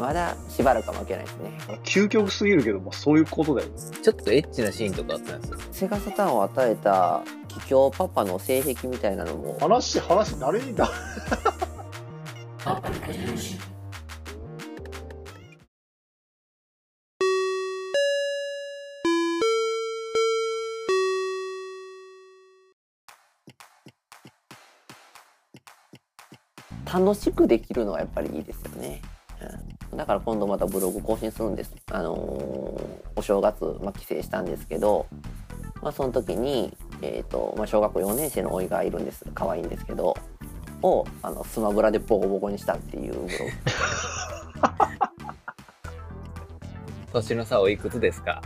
[0.00, 1.58] まだしばらくは負けないですね。
[1.84, 3.74] 究極すぎるけど、まあ、そういうことだよね。
[4.02, 5.58] ちょっとエッチなシーンとかあったんですよ。
[5.72, 10.90] セガサターンを与えた桔梗パパの性癖みたいなのも、話、話、誰にだ
[26.92, 29.02] 楽しくできるのはやっぱりいいですよね。
[29.90, 31.74] うん、だから今度またブログ更新するんです。
[31.90, 35.06] あのーお正月、まあ、帰省したんですけど、
[35.80, 39.24] まあ、その時に、えーとまあ、小学校4年生の甥いがいるんです。
[39.34, 40.14] 可愛いんですけど
[40.82, 43.30] をあのスマブラでボコボコにしたっていうブログ。
[47.14, 48.42] 年の差おいくつですか？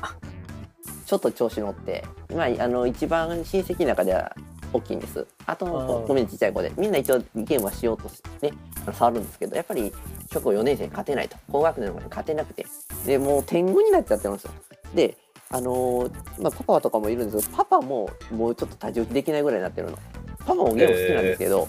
[1.04, 4.32] ちょっと調子乗って、まあ、あの一番親戚の中では
[4.72, 5.26] 大きいんです。
[5.46, 6.70] あとごめんちっちゃい子で。
[6.76, 8.56] みんな一応ゲームはしようとしてね
[8.92, 9.92] 触るんですけどやっぱり
[10.32, 11.36] 小学校4年生に勝てないと。
[11.50, 12.66] 高学年の子に勝てなくて。
[13.04, 14.52] でもう天狗になっちゃってますよ。
[14.94, 15.16] で
[15.52, 19.98] あのーまあ、パパとかもいるんですけどパパももうちょっと太刀打ちできないぐらいになってるの。
[20.38, 21.68] パパもゲーム好きなんですけど、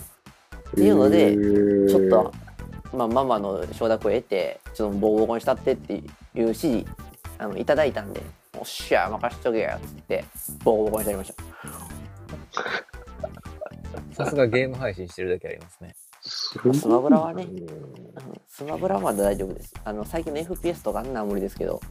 [0.71, 1.35] っていうので
[1.89, 2.31] ちょっと、
[2.95, 6.03] まあ、ママの承諾を得てちょっとボコボコにしたってっていう
[6.35, 6.85] 指示
[7.39, 8.21] あのいただいたんで
[8.57, 10.23] 「おっしゃ任しとけや」っつって
[10.63, 11.33] ボコボコにしてやりまし
[14.13, 14.23] た。
[14.23, 15.95] さすがゲーム配信してるだけありますね。
[16.21, 17.67] スマブラはねうん
[18.47, 19.73] スマブラはまだ大丈夫です。
[19.83, 21.81] あの最近の FPS とかあんな無理ですけど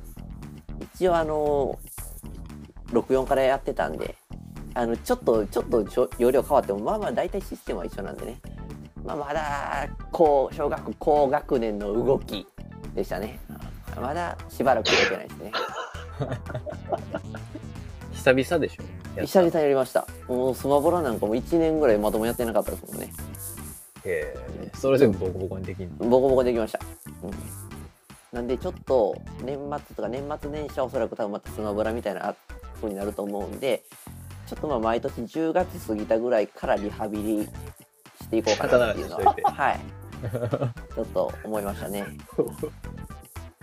[0.94, 1.78] 一応あの
[2.92, 4.16] 64からやってたんで
[4.74, 5.84] あのちょっとちょっと
[6.18, 8.40] 容量変わってもまあまあ大体システムは一緒なんでね。
[9.04, 12.46] まあまだ高小学高学年の動き
[12.94, 13.40] でしたね。
[14.00, 15.52] まだしばらく動けないですね。
[18.12, 18.82] 久々でしょ。
[19.22, 20.06] 久々にやりました。
[20.28, 23.10] もうスマブラなんかも1年ぐらいまともやってなかったですもんね
[24.04, 26.08] へえそれでもボコボコにできんの？
[26.08, 26.80] ボコボコできました、
[27.22, 27.30] うん、
[28.32, 32.34] なんでちょっと年末とか年末年始はおそらく多分またスマブラみたいな
[32.76, 33.82] 風になると思うんで
[34.46, 39.80] ちょっとまあ毎年10月過ぎたぐらいからリハビリしていこうかなっていうのははい。
[40.94, 42.04] ちょっと思いましたね。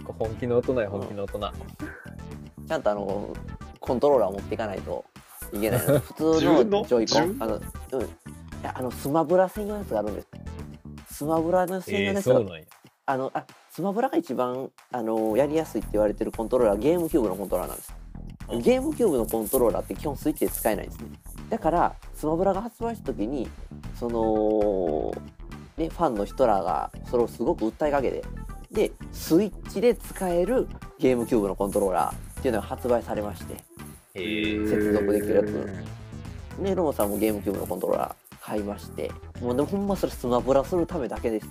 [0.03, 1.51] 本気の大人や本気の大人。
[2.67, 3.33] ちゃんとあの
[3.79, 5.05] コントローラーを持っていかないと
[5.53, 7.43] いけないので普通のジョイコン。
[7.43, 8.01] あのうん。
[8.01, 8.05] い
[8.63, 10.27] やあのスマブラ専用のやつがあるんです
[11.17, 12.65] スマブラの専用えー、のやつがそうなんや。
[13.07, 17.95] あのあスマブラが一番あのやりやすいって言われてるコントローラーはゲームキューブのコントローラーなんです。
[18.49, 18.61] うん。
[18.61, 21.01] ゲームキューブのコントローラーって基本スイッチで使えないんです。
[21.01, 21.09] ね
[21.49, 23.47] だからスマブラが発売した時に
[23.95, 25.11] その
[25.77, 28.23] ねファンの人らがそれをすごく訴えかけて
[28.71, 30.67] でスイッチで使える
[30.99, 33.55] ゲームキューブのコントローラーっていうのが発売されまして
[34.13, 36.63] 接続できるやつ。
[36.63, 39.11] でロモさんもゲームキューブのコントローラー買いまして。
[39.41, 41.47] もうでもほんまそれスマブラするためだけです。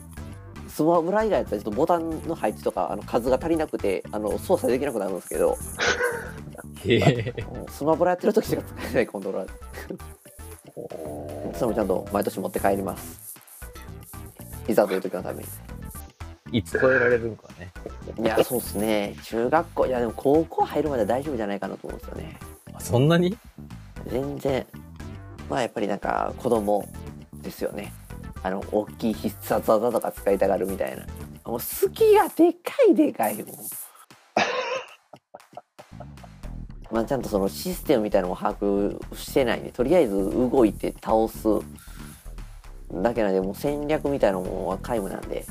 [0.69, 5.59] スマブラ以外やったらちょっとボタンの配置とかあの数が足りなくてあの操作できなくなるんですけど。
[7.69, 9.57] スマブラやってる時しか使えないコントローラー。
[11.55, 13.37] それもちゃんと毎年持って帰ります。
[14.69, 15.49] いざという時のために。
[16.59, 17.73] いつ超えられるんかね。
[18.19, 19.17] いやそうですね。
[19.25, 22.39] 中学校いやでも高校入るまでは大丈夫じゃないかなと思うんですよね。
[22.73, 23.37] あそんなに？
[24.09, 24.67] 全然
[25.49, 26.89] まあやっぱりなんか子供
[27.35, 27.93] ですよね。
[28.43, 31.05] あの大きい必殺技とか使いたがるみたいな。
[31.47, 33.57] もう好きがでかいでかいもん
[36.91, 41.47] まあちゃんとそのシステムみたいなのも把握してないんでとりあえず動いて倒す
[42.93, 45.45] だけなんでもう戦略みたいなのもは皆無なんで。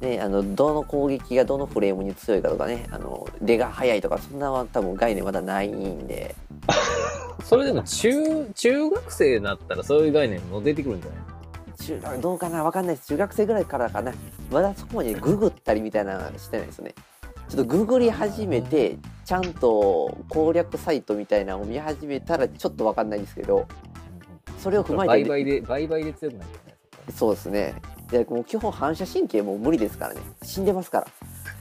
[0.00, 6.34] であのどの攻撃がどのフレームに強いかとかねあの出が速いとかそんなは多分概念まだないんで。
[7.44, 11.78] それでも中、中学生になったらそういう概念も出てくるんじゃない？
[11.78, 12.64] 中学どうかな？
[12.64, 13.08] わかんないです。
[13.08, 14.12] 中学生ぐらいからかな。
[14.50, 16.94] まだそこまでググったりみたいなのしてないですね。
[17.48, 23.66] ちょっとググり始めてちゃんと攻略サイトみたいなのを見始めたらちょっとわかんないですけど
[24.58, 26.50] それを踏まえて倍々で、で強くなる
[27.14, 27.74] そうですね。
[28.10, 30.20] でもう基本反射神経もう無理ですからね。
[30.42, 31.06] 死んでますから。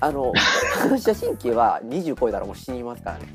[0.02, 0.34] あの
[0.74, 3.28] 反射神経は20超えたらもう死にますからね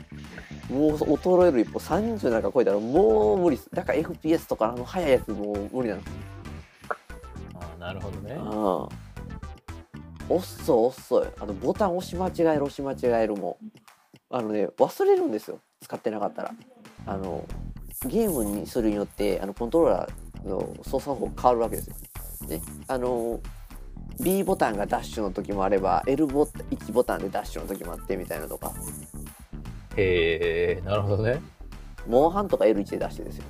[0.70, 3.70] もう衰える一歩30なんか超えたらもう無理です。
[3.72, 6.12] だから FPS とかあの速いやつもう無理なんです
[7.54, 8.36] ああ、なるほどね。
[8.38, 9.10] ああ
[10.32, 11.28] 遅い遅い。
[11.40, 13.58] あのボタン押し間違える押し間違えるも。
[14.30, 15.58] あのね忘れるんですよ。
[15.80, 16.52] 使ってなかったら。
[17.06, 17.44] あの
[18.06, 21.96] ゲームにするによってあのコントローラーの操作法変わるわけですよ。
[22.48, 23.40] ね、あの
[24.20, 28.72] B ボタンがダッシュの時もあれば L ボタン1ボタンでダッシュの時もあってみたいなとか
[29.96, 31.40] へえ、なるほどね。
[32.06, 33.44] モンハンとか L1 でダッシュですよ。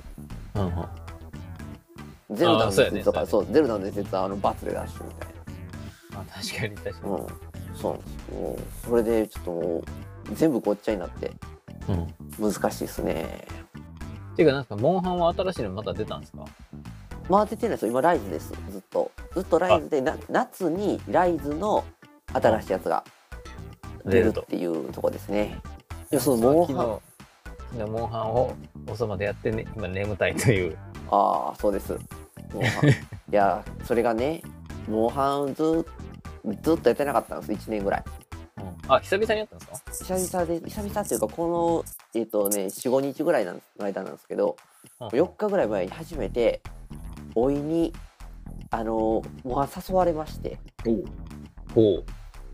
[0.55, 2.35] うんうん。
[2.35, 5.29] ゼルダの伝説とかそそう,、ゼルダの伝説はあのバツでダッシュみたい
[6.13, 6.19] な。
[6.21, 7.13] あ確かに確かに。
[7.13, 7.27] うん、
[7.75, 11.31] そうなんですもうそれでちょっともう全部ごっちゃになって
[11.87, 12.51] うん。
[12.51, 13.45] 難しいですね
[14.35, 16.45] ていうか、なんか、モンハンは新しいのまた出たんですか？
[17.29, 21.83] 回っててないですよ今ライズですずっとずっとライズでな夏にライズの
[22.33, 23.03] 新しいやつが
[24.05, 24.45] 出るっ。
[24.45, 25.59] ていうとこですね
[26.11, 26.99] いやそのモンハン。
[27.71, 28.53] 昨日、モンハンを
[28.89, 30.77] おそまでやってね、今眠たいという。
[31.09, 31.97] ああそうです。
[32.53, 32.89] モンハン。
[32.89, 32.93] い
[33.29, 34.41] やそれがね
[34.89, 35.85] モンハンず
[36.63, 37.67] ずっとやってなかったんです。
[37.69, 38.03] 1年ぐらい。
[38.87, 40.15] あ、久々にやったんですか？
[40.17, 44.57] 久々で久々っていうかこのえっ、とね45日ぐらいの間なんですけど
[44.99, 45.07] うん。
[45.07, 46.61] 4日ぐらい前に初めて
[47.35, 47.93] おいに
[48.69, 50.59] あのモンハン誘われまして。
[50.85, 51.03] おう。
[51.73, 52.05] ほう。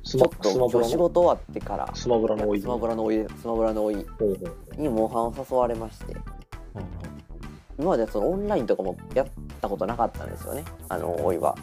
[0.08, 1.90] ちょっと仕事終わってから。
[1.94, 2.62] スマブラのおい。
[2.62, 3.96] スマブラのおいスマブラのおい。
[4.78, 6.16] にモンハンを誘われまして。
[7.78, 9.28] 今までそのオンラインとかもやっ
[9.62, 10.64] たことなかったんですよね。
[10.90, 11.56] あのおいは。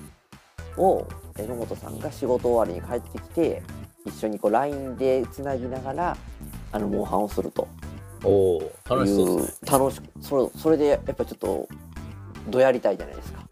[0.77, 1.07] を
[1.37, 3.63] 榎本さんが仕事終わりに帰ってきて
[4.05, 6.17] 一緒にこう LINE でつなぎながら
[6.73, 7.67] あのモンハンをすると。
[8.25, 9.71] おお楽しそういうですね。
[9.71, 11.69] 楽しそれそれでやっぱちょっと
[12.49, 13.44] どやりたいじゃないですか。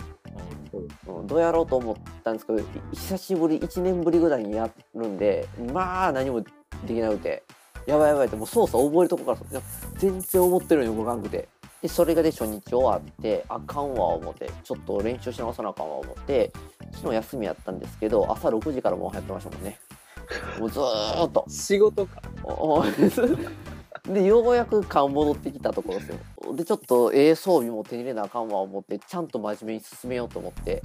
[1.06, 6.48] うん、どうやろうと思ったんですけどい久しぶり1年ぶりぐらいにやるんでまあ何もで
[6.86, 7.42] きなくて
[7.86, 9.60] やばいやばいってもう操作覚えるとこから
[9.98, 11.48] 全然思ってるように動かんくて。
[11.82, 16.52] でそれがで初日終わってあかんわ思ってちょっと練習し直さなあかんわ思って
[16.92, 19.80] 昨日休みやったんですけど朝6時からもうやってましたもんね。
[20.60, 21.44] もうずーっと。
[21.50, 22.22] 仕事か。
[24.08, 26.54] おおでようやく勘戻ってきたところですよ。
[26.54, 30.82] でちょっとええ装備も手に入れなあかんわ思ってちゃんと真面目に進めようと思って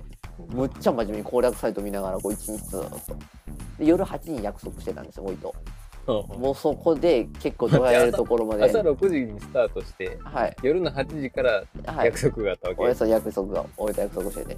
[0.50, 2.98] むっちゃ真面目に攻略サイト見ながらこう一日ずっと。
[3.80, 5.54] で夜8時に約束してたんですよおいと。
[6.38, 8.64] もうそこで結構どうやるところまで。
[8.69, 10.56] 朝6時にスタートして、はい。
[10.62, 12.06] 夜の8時からはい。
[12.06, 12.81] 約束があったわけ。
[12.81, 14.58] おやつ約束がおいと約束してて。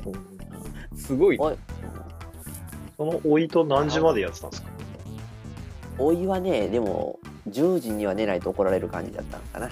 [0.95, 1.39] すごい。
[1.39, 1.43] ね。
[1.43, 1.55] おい。
[2.97, 4.69] そのおいと何時までやってたんですか？
[5.97, 9.69] おいはねでも10時には寝ないと怒られる感じだったのかな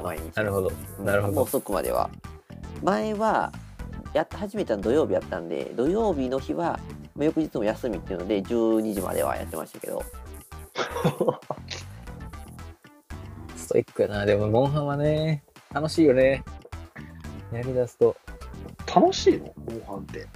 [0.00, 0.72] 毎日なるほど。
[1.04, 1.34] なるほど。
[1.34, 2.10] もう遅くまでは
[2.82, 3.52] 前は
[4.12, 6.78] やっ始めたの土曜日やったんで土曜日の日は
[7.14, 10.02] まあ翌日も休みっていうので12時まではやってましたけど
[13.56, 14.24] ストイックやな。
[14.24, 15.44] でも、モンハンはね、
[15.74, 16.42] 楽しいよね。
[17.52, 18.16] やりだすと。
[18.86, 19.52] 楽しいの？
[19.66, 20.26] モンハンって。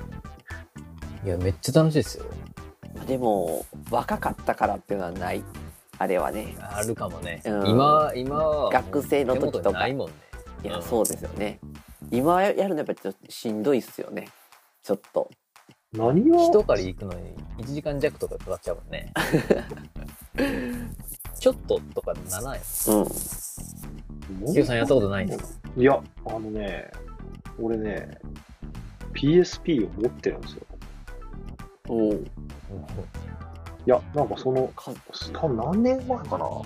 [1.25, 2.27] いや、めっちゃ楽しいですよ。
[3.07, 5.43] でも若かったからっていうのはない
[6.03, 6.57] あれはね。
[6.59, 7.41] あるかもね。
[7.45, 7.69] うん。
[7.69, 8.71] 今、今は。
[8.71, 9.87] 学生の時とか。
[9.87, 10.15] いもんね。
[10.65, 10.67] うん。
[10.67, 11.61] いやそうですよね。
[12.11, 14.29] 今やるのやっぱちょっとしんどいっすよね。
[14.83, 15.31] ちょっと。
[15.93, 16.49] 何を？
[16.51, 19.13] 一狩り行くのに1時間弱とかかかっちゃうもんね。
[21.39, 22.65] ちょっととかならないうん。
[24.53, 25.69] ヒヨさんやったことないんですか？
[25.77, 26.91] いや、あのね、
[27.61, 28.19] 俺ね、
[29.15, 30.63] PSP を持ってるんですよ。
[31.89, 32.11] おお
[33.87, 34.93] いや、なんかその、か
[35.33, 36.45] 多分何年前かな。
[36.45, 36.65] も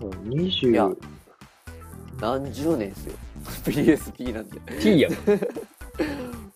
[0.00, 0.88] う20いや
[2.20, 3.14] 何十年っすよ
[3.64, 5.12] PSP なんて P やん。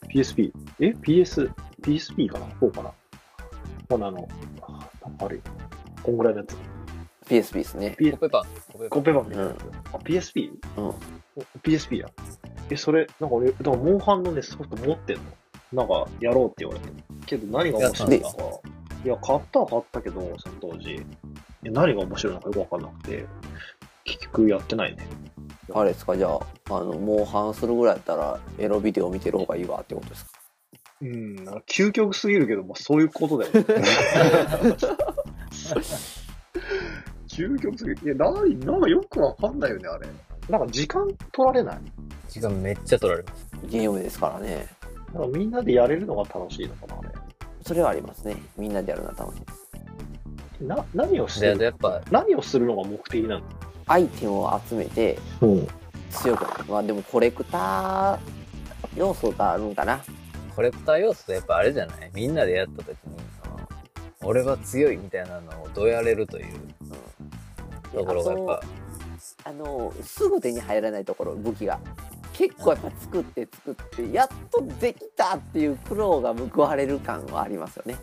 [0.09, 0.53] PSP。
[0.81, 1.51] え ?PS、
[1.83, 2.93] PSP かな ?4 かな
[3.89, 4.29] ほな、あの、
[4.63, 4.89] あ
[5.25, 5.43] あるよ。
[6.03, 6.57] こんぐらいのやつ。
[7.29, 8.43] PSP ですね P コッペパン。
[8.73, 9.65] コッペパンコッペパンみたいなやつ。
[9.93, 10.51] あ、PSP?
[10.77, 10.95] うんお
[11.63, 12.09] PSP や。
[12.71, 15.23] え、それ、なんか俺、だからモンハンのね、ソフト持ってんの？
[15.73, 16.89] なんか、やろうって言われて。
[17.27, 18.37] けど何が面白いのか。
[19.05, 21.05] いや、買ったは買ったけど、その当時。
[21.65, 23.25] え何が面白いのかよくわかんなくて。
[24.05, 25.07] 結局やってないね。
[25.75, 26.41] あれですかじゃあ
[26.71, 30.31] あのモンハンするぐらいやったらエロビデオ見てる方がいいわってことですか？
[31.03, 33.65] うん、なんか究極すぎるけど、まあそういうことだよね。
[37.29, 37.99] 究極すぎる。
[38.03, 40.09] いや、なに、なんかよくわかんないよね、あれ。
[40.49, 41.79] なんか時間取られない？
[42.29, 43.47] 時間めっちゃ取られます。
[43.69, 44.67] ゲームですからね
[45.13, 46.98] なんかみんなでやれるのが楽しいのかな。
[47.65, 48.37] それはありますね。
[48.57, 49.41] みんなでやるのは楽しい。
[49.41, 49.47] で
[50.59, 51.57] すな、何をする？
[51.57, 53.45] とやっぱ、何をするのが目的なの？
[53.87, 55.69] アイテムを集めてうん。
[56.11, 56.65] 強くなる。
[56.69, 58.19] まあでもコレクター
[58.97, 60.03] 要素があるんかな。
[60.57, 62.11] コレクター要素ってやっぱあれじゃない？
[62.15, 62.97] みんなでやった時に、
[64.23, 66.47] 俺は強いみたいなのをどうやれるという
[67.95, 68.61] ところがやっぱ、
[69.45, 71.79] あのすぐ手に入らないところ武器が
[72.39, 77.97] 結構やっぱ作って作ってやっとできたっていう苦労が報われる感はありますよね。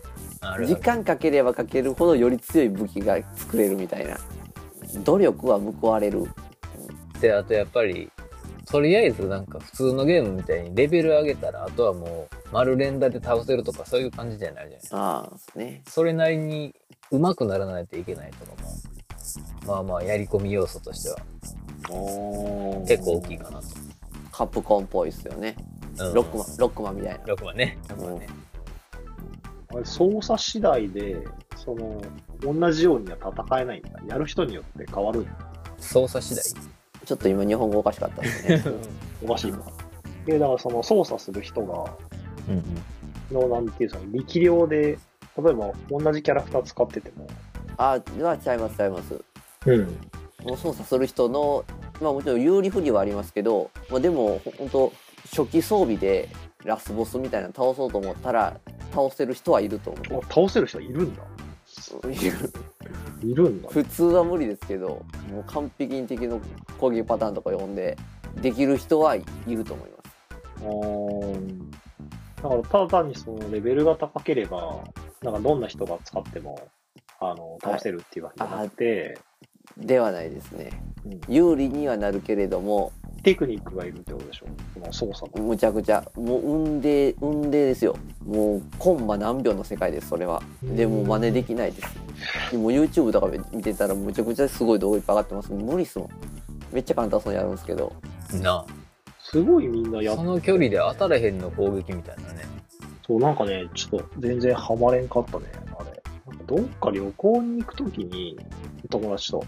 [0.66, 4.18] 時間かければかけるほどより強い武器が作れるみたいな。
[5.04, 6.26] 努力は報われる。
[7.18, 8.10] で、あとやっぱり、
[8.66, 15.82] とりあえずなんか普通のゲームみたいにレベル上げたら、あとはもう丸連打で倒せるとかそういう感じじゃないじゃないああですね。
[15.88, 16.74] それなりに
[17.10, 18.68] 上手くならないといけないとかも、
[19.66, 21.16] まあまあやり込み要素としては
[22.86, 23.85] 結構大きいかなと。
[24.36, 25.56] カップコンっぽいですよね
[25.98, 27.78] うんロックマンロックマンみたいな6番ね。
[27.88, 28.26] 6番ね。
[29.68, 31.16] あれ操作次第で、
[31.56, 32.02] その、
[32.42, 33.90] 同じようには戦えないんだ。
[34.06, 35.26] やる人によって変わる。
[35.78, 36.44] 操作次第。
[37.06, 38.64] ちょっと今日本語おかしかったですね。
[39.24, 39.58] おかしいな。
[40.26, 41.96] で、だからその操作する人が、
[42.46, 42.62] うん
[43.32, 44.98] の、なんていうその力量で、
[45.38, 47.26] 例えば同じキャラクター使ってても、
[47.78, 49.24] あ、はちゃいますちゃいます。
[49.64, 49.80] うん。
[50.44, 51.64] もう操作する人の、
[52.00, 54.92] まあもちろん有利不利はありますけど、まあでも本当
[55.30, 56.28] 初期装備で
[56.64, 58.58] ラスボスみたいなの倒そうと思ったら
[58.92, 61.22] 倒せる人はいると思あ倒せる人いるんだ。
[62.02, 62.12] う。
[62.12, 62.52] いる
[63.22, 63.68] いるんだ。
[63.68, 66.40] 普通は無理ですけど、もう完璧に敵の
[66.78, 67.96] 攻撃パターンとか読んで
[68.40, 69.96] できる人はいると思います。
[72.42, 74.84] だから、ただ単にそのレベルが高ければ、
[75.22, 76.68] なんかどんな人が使っても、
[77.20, 79.18] あの、倒せるっていうわけじゃなくて、
[79.76, 80.70] ではないですね。
[81.12, 84.46] うん有利にはなるけれども、テクニックがいるってことでしょ？
[84.74, 85.46] その操作の。
[85.46, 91.88] むちゃくちゃもう運で運でですよもうコンマ何秒の世界ですそれはでもう真似できないです
[92.52, 96.08] でも YouTube とか見てたらむちゃくちゃすごい動画いっぱい上がってます無理っすもん
[96.72, 97.92] めっちゃ簡単そうにやるんですけど
[98.32, 98.42] うん。
[98.42, 98.64] な
[99.18, 100.16] すごいみんなやっあ。
[100.18, 102.44] その距離で当たれへんの攻撃みたいなね。
[103.04, 105.46] そう、なんかね、ちょっと全然ハマれんかったね、
[105.78, 106.02] あれ。
[106.26, 108.38] なんかどっか旅行に行くときに、
[108.88, 109.44] 友達と、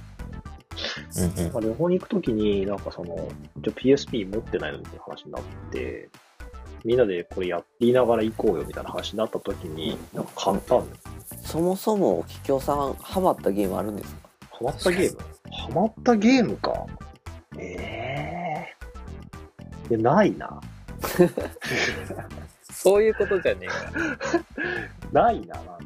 [1.18, 3.28] うんうんまあ、旅行に行くときに、なんかその、
[3.60, 6.08] PSP 持ってないのみたいな話になって、
[6.84, 10.96] みんなでこれやっていながら行こうよみたいな話になったときに、なんか簡単で、
[11.44, 14.28] そもそも桔梗さんハマったゲームあるんですか？
[14.52, 15.18] ハマったゲーム？
[15.50, 16.86] ハマったゲームか？
[17.58, 18.66] え
[19.88, 19.98] えー。
[19.98, 20.60] いや、ないな。
[22.72, 23.74] そういうことじゃねえか。
[25.12, 25.78] ないな、なんか。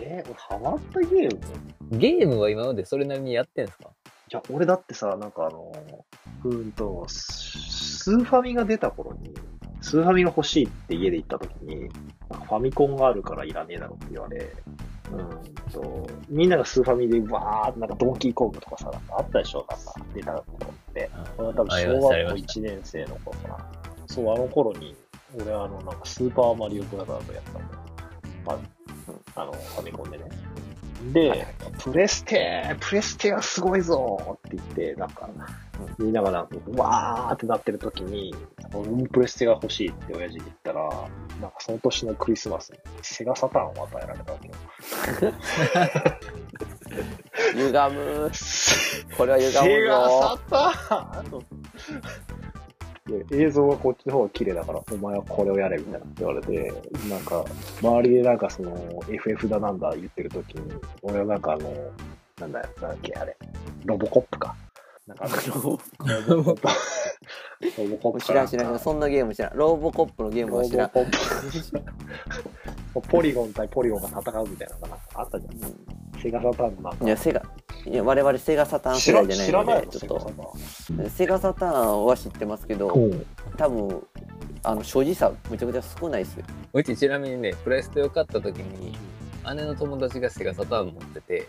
[0.00, 1.98] えー、俺ハマったゲーム？
[1.98, 3.90] ゲームは今までそれなりにやってんすか？
[4.32, 5.72] いや、俺だってさ、なんかあの、
[6.44, 9.34] うーんと、ススーファミが出た頃に、
[9.80, 20.44] スーファミが欲しいって家で言った時に、ファミコンがあるからいらねえだろって言われ、うーんと、みんながスーファミでわーってなんかドンキーコングとかさ、なんかあったでしょなんか出た頃
[20.90, 21.10] って。
[21.36, 23.58] 俺は多分小学校ましたありました1年生の頃かな。
[24.06, 24.94] そう、あの頃に、
[25.40, 27.60] 俺はあの、なんかスーパーマリオブラザーズやったの。
[28.46, 28.52] ま
[29.34, 30.24] あ、あの、ファミコンでね。
[31.12, 31.46] で、
[31.82, 35.28] プレステ、プレステはすごいぞって言って、なんか、
[35.98, 38.34] みんながなんか、わーってなってる時に、
[38.74, 40.82] 俺プレステが欲しいって親父に言ったら、
[41.40, 44.54] なんかその年のクリスマスにセガサターンを与えられたわけよ。
[47.54, 48.30] 歪む。
[49.16, 51.46] これは歪セガむぞサターン？
[53.10, 56.72] で映像がこっちの方が綺麗だから、お前はこれをやれみたいなって言われて、
[57.08, 57.44] なんか、
[57.82, 61.72] 周りでなんかその、FF だなんだ言ってる時に、俺はなんかあの、
[62.40, 63.36] なんだよ、なんだっけ、あれ、
[63.84, 64.54] ロボコップか。
[65.06, 65.36] なんかあの、
[66.28, 66.68] ロボコップ。
[67.78, 71.10] ロボコップ知らん知らんそんなゲーム知らんローボコップのゲームロは知らんボコッ
[73.00, 73.08] プ。
[73.08, 76.20] ポリゴン対ポリゴンが戦うみたいなのがなんかあったじゃん。
[76.20, 77.42] セガサターンのなんかいやセガ
[77.86, 83.26] いや我々セガサターン世知ら代じゃないのないのでちょっとセガサターンは知ってますけどうん。
[83.56, 84.06] 多分
[84.62, 88.96] あの所持差めちゃくちゃ少ないですようちちなみにね、プレステを買った時に、
[89.54, 91.48] 姉の友達がセガサターン持ってて、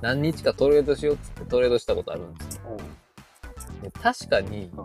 [0.00, 2.76] 何日かトレードしようっつってトレードしたことあるんですよ。
[3.82, 4.84] で確かにうん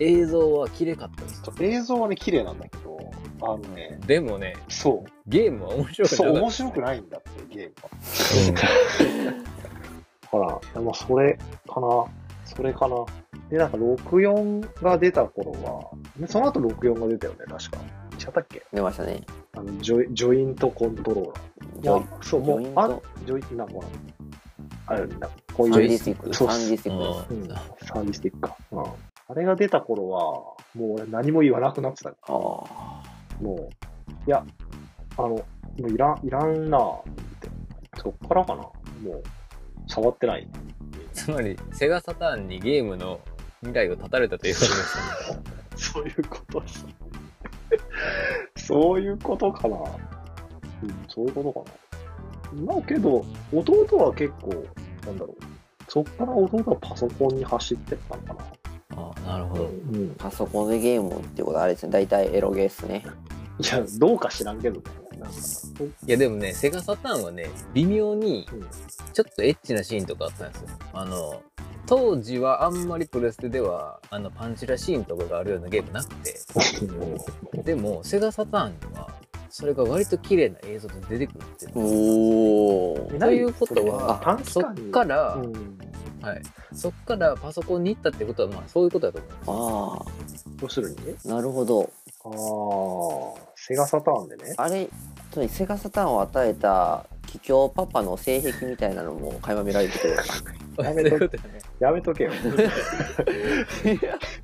[0.00, 1.42] 映像は綺麗かったです。
[1.60, 2.98] 映像はね、綺麗なんだけど、
[3.42, 5.10] あのね、でもね、そう。
[5.26, 6.28] ゲームは面白くなかった。
[6.28, 7.70] そう、面白くないんだって、ゲー
[9.26, 9.44] ムは。
[10.30, 12.04] ほら、でもそれかな。
[12.44, 12.96] それかな。
[13.50, 17.78] で、なんか64が出た頃は、でその後64が出たよね、確か。
[18.18, 18.62] 違ったっけ？
[18.72, 19.20] 出ましたね
[19.54, 21.82] あのジョイ、ジョイントコントローラー。
[21.82, 23.86] ジョイいやそう、もジョイン、うあト、ジョイ、なんかほら、
[24.86, 27.48] あれ、なんかこういう、3Dスティックそう3Dスティックうん、
[27.86, 28.56] 3Dスティックか。
[28.72, 28.82] うん。
[29.30, 32.34] あれが出た頃は、もう俺何も言わなくなってたから。
[32.34, 32.38] あ
[33.40, 34.44] もう、いや、
[35.16, 35.44] あの、も
[35.78, 37.02] ういらん、いらんなっ
[37.40, 37.48] て。
[38.02, 38.62] そっからかな。
[38.62, 38.72] も
[39.12, 39.22] う、
[39.88, 40.48] 触ってない。
[41.12, 43.20] つまり、セガサターンにゲームの
[43.60, 45.04] 未来を断たれたということですね。
[45.76, 46.86] そういうことです。
[48.56, 49.76] そういうことかな。
[49.76, 51.70] うん、そういうことか
[52.56, 52.62] な。
[52.64, 54.64] まあけど、弟は結構、
[55.06, 55.44] なんだろう。
[55.88, 58.40] そっから弟はパソコンに走ってったのかな。
[58.96, 59.64] ああ、なるほど。
[59.64, 60.14] うん。
[60.18, 63.04] パソコンでゲームってことはあれですね大体エロゲーっすね
[63.58, 64.82] いや、どうか知らんけどね。
[65.28, 65.86] な。
[65.86, 68.66] んか、いやでもね、セガサターンはね、微妙にうん。
[69.12, 70.68] ちょっとエッチなシーンとかあったんですよ。
[70.92, 71.42] あの、
[71.86, 76.38] 当時はあんまりプレステでは、あの、パンチラシーンとかがあるようなゲームなくて、
[77.64, 79.10] でも、セガサターンには、
[79.50, 85.78] それが割と綺麗な映像で出てくるっていうのおということはそっから、うん。
[86.20, 86.42] はい。
[86.72, 90.46] そっからパソコンに行ったってことは、まあそういうことだと思います。
[90.46, 91.14] あ要するにね。
[91.26, 91.90] あなるほど
[92.34, 94.54] ああ、セガサターンでね。
[94.56, 94.88] あれ
[95.48, 100.16] セガサターンを与えた桔梗パパの性癖みたいなのも垣間見られてくる
[100.82, 102.32] やめとそういうことねやめとけよ。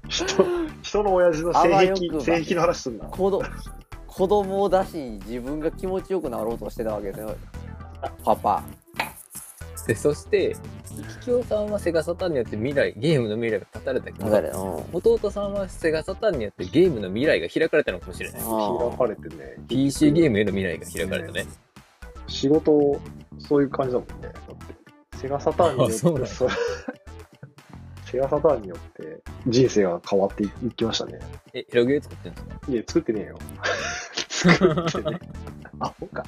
[0.09, 0.45] 人、
[0.83, 3.07] 人の親父の性癖、性癖の話すんな。
[3.07, 3.31] 子
[4.29, 7.35] 供を出し自分が気持ちよくなろうとしてたわけですよ
[8.25, 8.63] パパ
[9.87, 10.57] でそして
[11.21, 19.57] 桔梗さんはセガサターンによって未来ゲームの未来が断たれたけど弟さんはセガサターンによってゲームの未来が開かれたのかもしれない開かれてね。
[19.69, 21.47] PC ゲームへの未来が開かれたね
[22.27, 22.99] 仕事、
[23.39, 24.15] そういう感じだもんね。
[24.23, 24.33] だっ
[25.13, 26.49] て、セガサターンによって、そう
[28.11, 31.19] セガサターンによって人生が変わっていきましたね。
[31.53, 32.73] えエロゲー作ってるんですか？
[32.73, 33.39] いや、作ってねえよ。
[34.31, 34.55] 作
[35.01, 35.19] ってね。
[35.81, 36.25] アホか。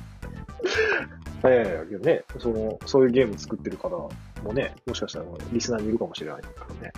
[1.48, 6.48] いやいやけどね、その、そういうゲーム作ってる方もね、もしかしたらリスナーにいるかもしれないか
[6.80, 6.92] らね。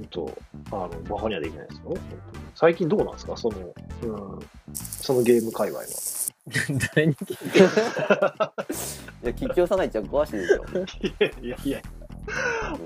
[0.00, 0.30] うん、と、
[0.70, 1.94] あの、バカにはできないですよ。
[2.54, 3.36] 最近どうなんですか？
[3.36, 3.66] その、う
[4.36, 4.38] ん、
[4.74, 5.86] そのゲーム界隈は。
[6.94, 7.62] 誰に聞いて い
[9.26, 10.64] や桔梗さんが一番詳しいですよ
[11.02, 11.82] いやいやいや、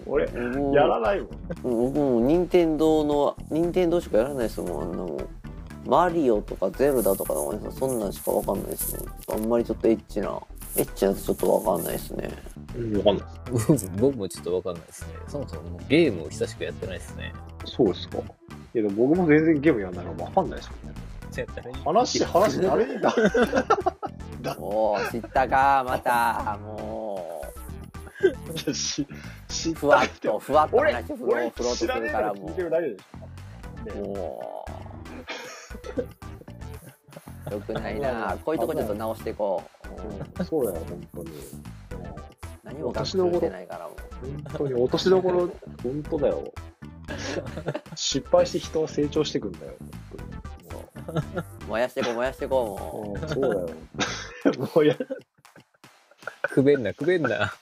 [0.05, 1.29] 俺、僕やらないもん。
[1.63, 5.19] 僕も任天堂の任天堂しかやらないですもんあんなもん
[5.87, 8.97] マリオとかゼルダとかのそんなんしかわかんないです
[9.31, 10.41] もんあんまりちょっとエッチな
[10.77, 12.31] エッチなとちょっとわかんないですね。
[12.77, 15.09] うん、わかんない僕僕もちょっとわかんないですね。
[15.29, 17.33] そもそもゲームを久しくやってないですね。
[17.65, 18.19] そうですか。
[18.19, 18.21] い
[18.79, 20.95] や、でも僕も全然ゲームやんないのわかんないですよね。
[21.85, 23.15] 話、話、誰にだ？
[24.59, 27.43] おお知ったかまたも
[28.73, 29.07] し、
[29.49, 34.03] 知うふわっとふわっと俺話振ろう俺振ろうとす知らねえるからもの聞いてるだけでしょ。
[34.03, 34.07] う。
[34.07, 34.67] も
[37.49, 37.53] う。
[37.53, 39.77] よくないなこういうとこちょっと直していこう。
[39.77, 39.82] うん
[40.45, 41.31] そうだよ、本当に。
[42.65, 43.97] 何も学習してないからもう
[44.51, 45.51] 本当に落としどころ、
[45.83, 46.53] 本当だよ。
[47.95, 49.73] 失敗して人は成長していくんだよ、
[51.69, 53.33] 燃やしていこう燃やしていこうも本当に。
[53.33, 53.69] そうだよ。
[54.75, 54.97] もうや、
[56.43, 57.53] くべんなくべんな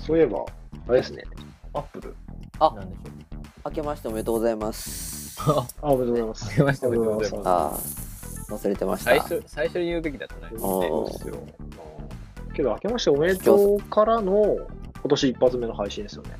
[0.00, 0.44] そういえば、
[0.88, 1.24] あれですね、
[1.72, 2.14] アップル。
[2.60, 3.32] なんでしょう
[3.64, 6.50] 明けましておめでとうございますうああ、おめでとうございます。
[6.50, 8.01] 明けましておめでとうございますああ
[8.52, 9.10] 忘れてました。
[9.10, 11.36] 最初最初に言うべきだったねそうですよ。
[12.54, 14.56] けど、明けましておめでとうからの、
[15.00, 16.30] 今年一発目の配信ですよね。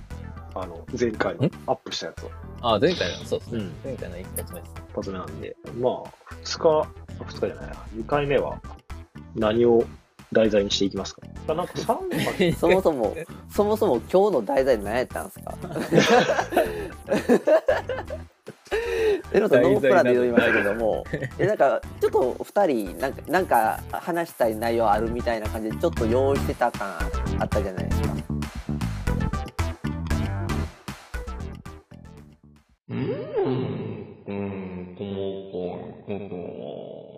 [0.55, 1.35] あの、前回
[1.67, 2.31] アップしたやつを。
[2.61, 3.25] あ前回の？
[3.25, 3.73] そうですね、うん。
[3.85, 4.73] 前回の一発目です。
[4.91, 6.11] 一発目なんで、まあ、
[6.45, 6.89] 二日、
[7.27, 8.61] 二日じゃないな、二回目は
[9.35, 9.83] 何を
[10.33, 11.23] 題材にしていきますか？
[11.49, 11.73] あなんか
[12.59, 13.17] そもそも
[13.51, 15.55] そもそも今日の題材何やったんですか？
[19.33, 21.05] エロさんノープランで言いましたけども。
[21.39, 26.89] えなんかちょっと2人なんかなんか話したい内容あるみたいな感じでちょっと用意してた感
[27.39, 28.15] あったじゃないですか。
[32.91, 35.15] うん、うん、この
[35.51, 37.12] 子、この子